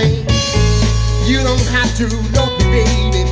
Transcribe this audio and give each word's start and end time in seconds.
You 0.00 1.42
don't 1.42 1.66
have 1.74 1.96
to 1.96 2.06
love 2.36 2.56
me, 2.58 2.84
baby. 2.84 3.22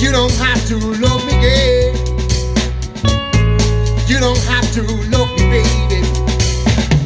You 0.00 0.10
don't 0.10 0.32
have 0.32 0.66
to 0.68 0.76
love 0.76 1.24
me, 1.26 1.32
girl. 1.32 1.94
You 4.06 4.20
don't 4.20 4.38
have 4.44 4.72
to 4.72 4.82
love 5.10 5.30
me, 5.32 5.44
baby. 5.50 6.00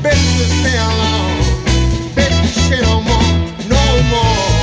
Baby, 0.03 0.44
stay 0.61 0.79
alone. 0.79 1.42
Baby, 2.14 2.81
no 2.81 3.03
more, 3.03 3.68
no 3.68 4.03
more. 4.11 4.58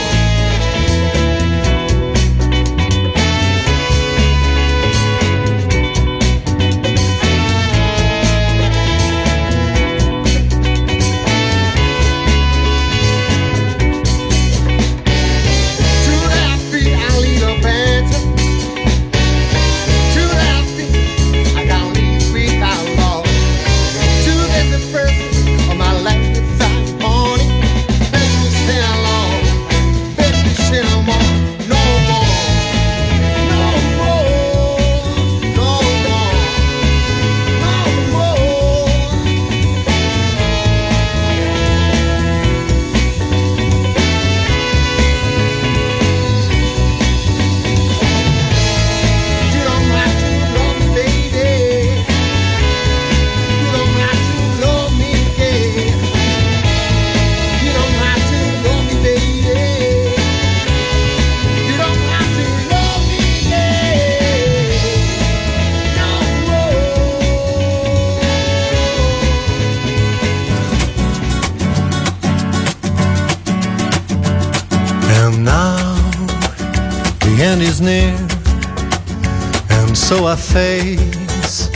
so 80.09 80.27
I 80.27 80.35
face 80.35 81.67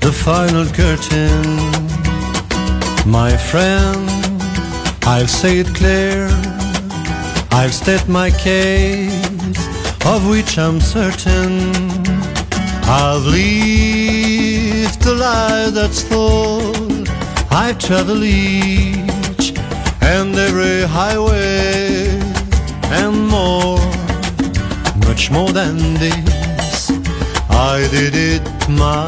the 0.00 0.10
final 0.10 0.66
curtain. 0.66 1.46
My 3.08 3.36
friend, 3.36 4.10
I'll 5.04 5.28
say 5.28 5.60
it 5.60 5.72
clear. 5.72 6.26
I'll 7.52 7.70
state 7.70 8.08
my 8.08 8.30
case, 8.30 9.14
of 10.04 10.28
which 10.28 10.58
I'm 10.58 10.80
certain. 10.80 11.70
I've 12.82 13.24
lived 13.24 15.06
a 15.06 15.14
life 15.14 15.72
that's 15.72 16.02
full. 16.02 16.74
I've 17.52 17.78
traveled 17.78 18.24
each 18.24 19.54
and 20.02 20.34
every 20.34 20.82
highway 20.88 22.18
and 23.00 23.28
more, 23.28 23.78
much 25.06 25.30
more 25.30 25.52
than 25.52 25.94
this. 25.94 26.35
I 27.58 27.88
did 27.90 28.14
it 28.14 28.42
my 28.68 29.06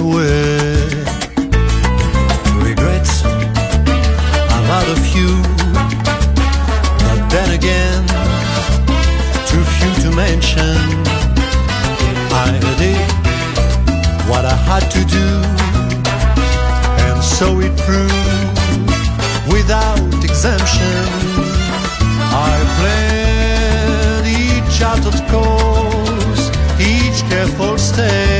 way. 0.00 0.88
Regrets, 2.64 3.22
I've 4.54 4.66
had 4.72 4.86
a 4.88 4.98
few, 5.08 5.34
but 7.04 7.20
then 7.28 7.50
again, 7.52 8.02
too 9.48 9.62
few 9.76 9.92
to 10.04 10.16
mention. 10.16 10.76
I 12.32 12.58
did 12.78 12.96
what 14.26 14.46
I 14.46 14.56
had 14.70 14.84
to 14.96 15.04
do, 15.04 15.28
and 17.04 17.22
so 17.22 17.60
it 17.60 17.76
proved 17.84 19.52
without 19.52 20.24
exemption. 20.24 21.04
I 22.32 22.54
played 22.78 24.26
each 24.40 24.80
out 24.80 25.04
of 25.06 25.14
score. 25.14 25.73
stay 27.94 28.33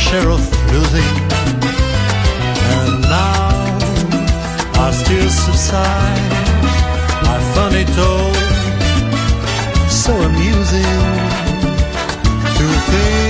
share 0.00 0.30
of 0.30 0.42
losing. 0.72 1.14
And 2.74 3.02
now 3.02 3.78
I 4.84 4.90
still 4.92 5.30
subside. 5.44 6.30
My 7.26 7.38
funny 7.54 7.84
tone, 7.96 8.34
so 9.88 10.12
amusing 10.28 11.00
to 12.56 12.66
think. 12.88 13.29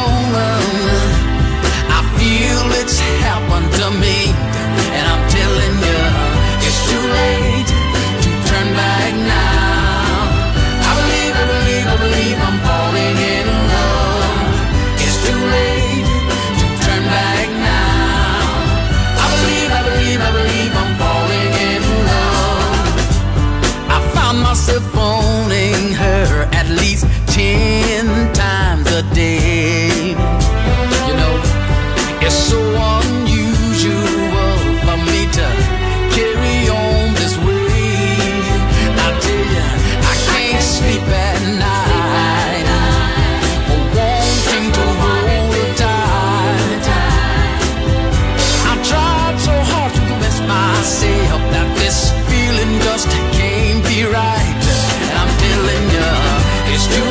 wish 56.87 56.97
you. 56.97 57.10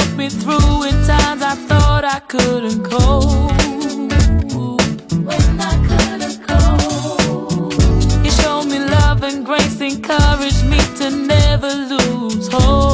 helped 0.00 0.16
me 0.16 0.28
through 0.28 0.84
in 0.84 0.94
times 1.06 1.42
I 1.42 1.54
thought 1.68 2.04
I 2.04 2.20
couldn't 2.20 2.84
cope. 2.84 3.50
I 5.62 5.74
couldn't 5.88 6.38
cope, 6.48 7.72
you 8.24 8.30
showed 8.30 8.66
me 8.66 8.78
love 8.78 9.22
and 9.22 9.44
grace, 9.44 9.80
encouraged 9.80 10.64
me 10.64 10.78
to 10.98 11.10
never 11.10 11.68
lose 11.92 12.48
hope. 12.48 12.89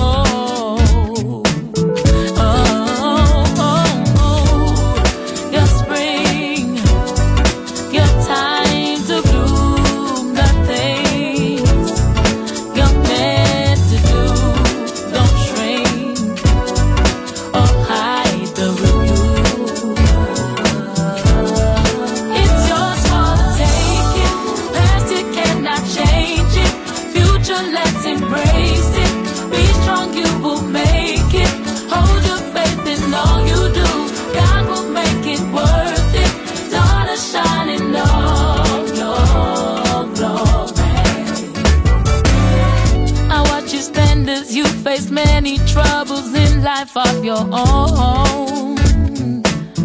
of 46.96 47.24
your 47.24 47.46
own. 47.52 48.76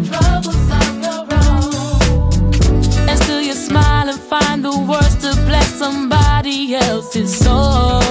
Troubles 0.08 0.70
on 0.70 1.02
your 1.02 1.26
own. 1.30 2.54
And 3.08 3.18
still 3.18 3.40
you 3.40 3.52
smile 3.54 4.08
and 4.08 4.18
find 4.18 4.64
the 4.64 4.70
words 4.88 5.16
to 5.16 5.34
bless 5.44 5.68
somebody 5.74 6.74
else's 6.74 7.36
soul. 7.36 8.01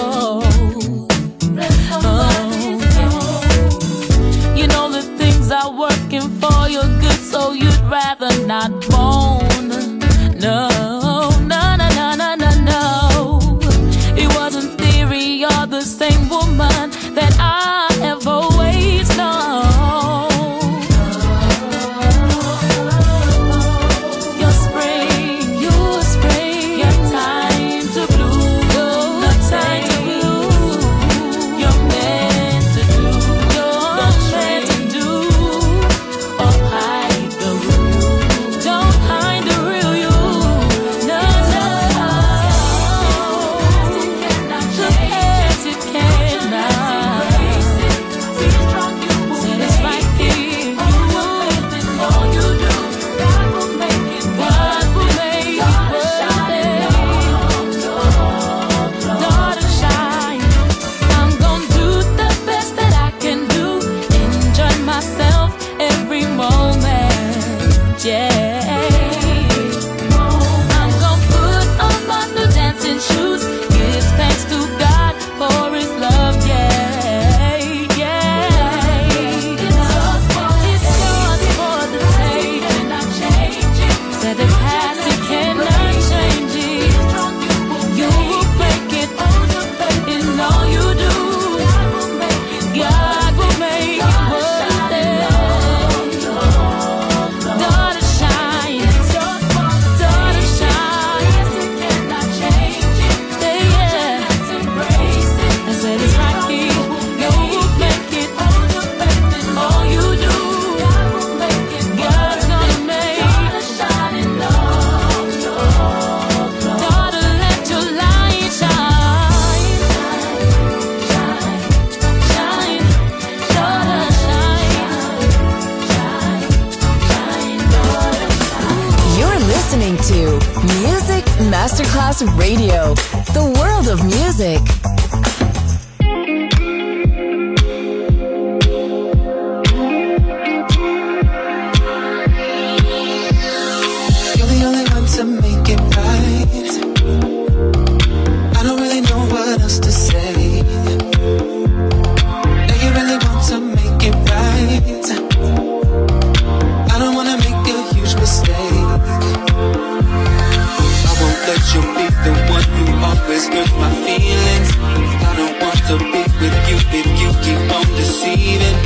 always 163.49 163.71
my 163.73 163.91
feelings. 164.05 164.69
I 164.77 165.33
don't 165.37 165.57
want 165.61 165.79
to 165.89 165.97
be 165.97 166.21
with 166.41 166.57
you 166.69 166.77
if 166.99 167.07
you 167.21 167.29
keep 167.41 167.61
on 167.73 167.85
deceiving 167.97 168.77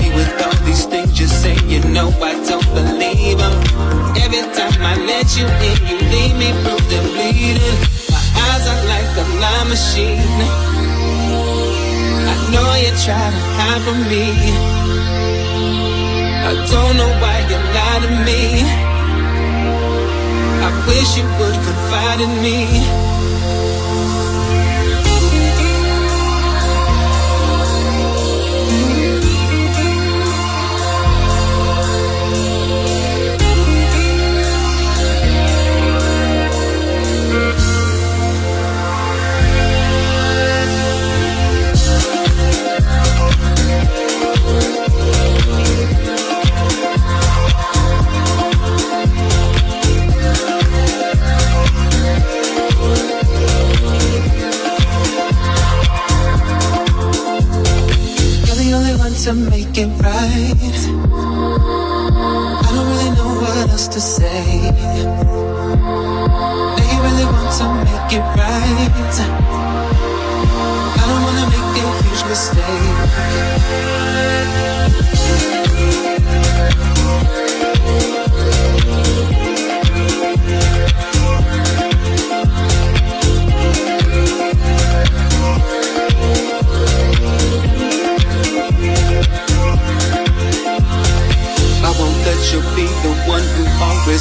me 0.00 0.08
with 0.14 0.42
all 0.42 0.56
these 0.66 0.84
things 0.86 1.18
you 1.20 1.26
say. 1.26 1.54
You 1.66 1.80
know 1.90 2.08
I 2.20 2.32
don't 2.48 2.66
believe 2.74 3.38
them. 3.38 3.54
Every 4.16 4.42
time 4.56 4.80
I 4.82 4.94
let 5.06 5.36
you 5.36 5.46
in, 5.46 5.78
you 5.88 5.98
leave 6.14 6.36
me 6.36 6.50
bruised 6.62 6.92
and 6.92 7.08
bleeding. 7.14 7.78
My 8.10 8.22
eyes 8.46 8.64
are 8.72 8.82
like 8.92 9.12
a 9.22 9.26
lie 9.42 9.64
machine. 9.68 10.38
I 12.32 12.34
know 12.52 12.68
you 12.82 12.92
try 13.04 13.26
to 13.36 13.42
hide 13.58 13.82
from 13.86 13.98
me. 14.10 14.26
I 16.48 16.52
don't 16.70 16.94
know 16.98 17.12
why 17.22 17.36
you 17.50 17.58
lie 17.76 18.00
to 18.04 18.10
me. 18.26 18.42
I 20.66 20.70
wish 20.86 21.16
you 21.18 21.24
would 21.38 21.56
confide 21.66 22.20
in 22.20 22.32
me. 22.42 23.11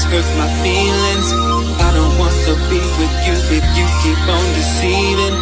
Hurt 0.01 0.13
hurts 0.13 0.33
my 0.35 0.49
feelings. 0.63 1.27
I 1.79 1.93
don't 1.93 2.17
want 2.17 2.33
to 2.45 2.53
be 2.69 2.81
with 2.97 3.15
you 3.27 3.37
if 3.53 3.65
you 3.77 3.85
keep 4.01 4.17
on 4.25 4.45
deceiving 4.57 5.37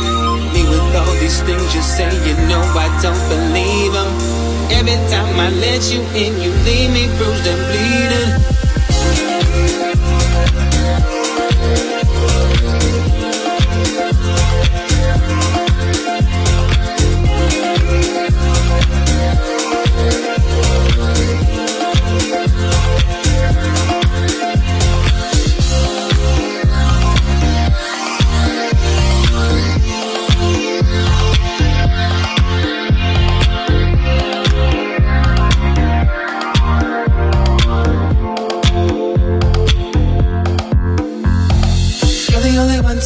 me 0.53 0.67
with 0.67 0.95
all 0.99 1.13
these 1.21 1.41
things 1.41 1.73
you 1.73 1.81
say. 1.81 2.11
You 2.27 2.35
know 2.47 2.61
I 2.75 2.87
don't 3.01 3.23
believe 3.29 3.93
them. 3.93 4.11
Every 4.69 4.99
time 5.09 5.39
I 5.39 5.49
let 5.49 5.91
you 5.93 6.01
in, 6.11 6.41
you 6.43 6.51
leave 6.67 6.91
me 6.91 7.07
bruised 7.17 7.47
and 7.47 7.61
bleeding. 7.71 8.58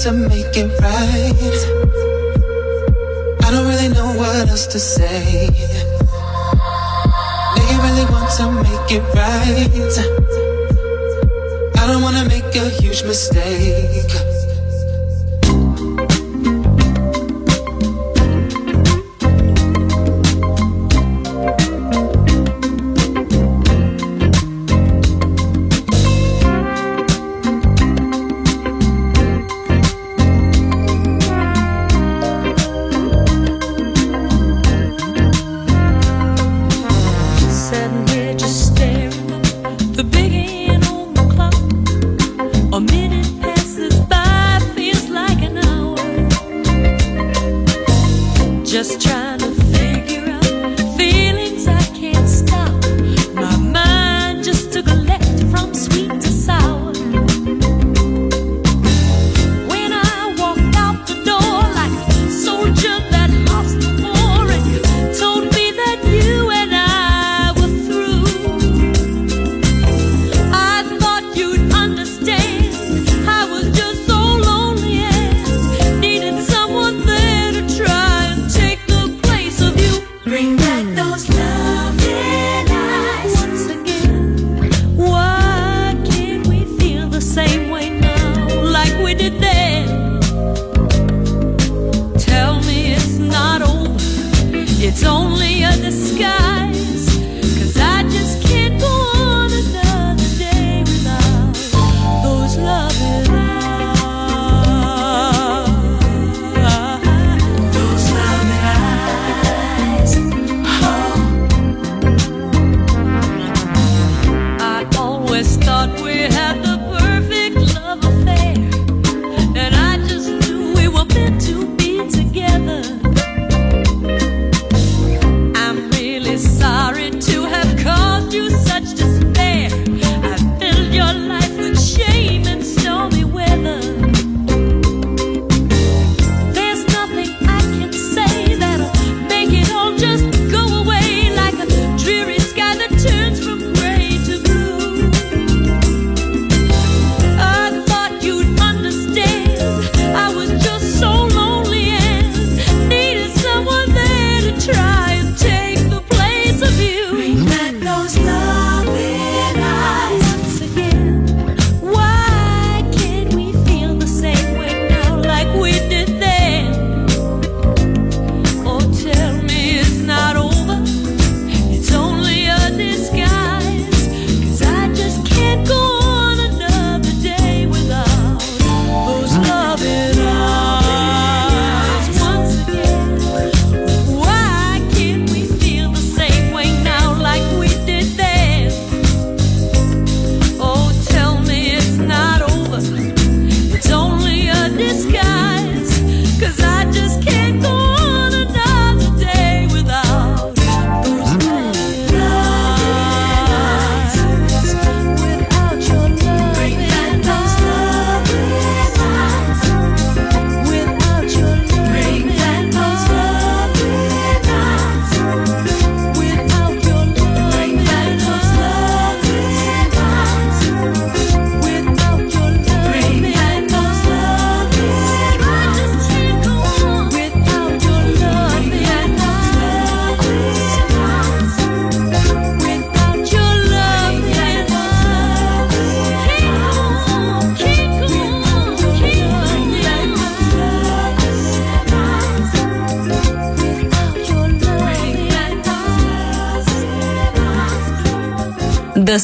to 0.03 0.11
make 0.11 0.57
it 0.57 0.67
right. 0.81 1.59
I 3.41 3.51
don't 3.51 3.65
really 3.65 3.87
know 3.87 4.11
what 4.17 4.49
else 4.49 4.67
to 4.67 4.79
say. 4.79 5.47
Do 7.55 7.61
you 7.71 7.77
really 7.85 8.05
want 8.11 8.29
to 8.35 8.51
make 8.51 8.91
it 8.91 9.03
right? 9.15 9.95
I 11.77 11.87
don't 11.87 12.01
wanna 12.01 12.25
make 12.27 12.53
a 12.53 12.67
huge 12.81 13.03
mistake. 13.03 14.32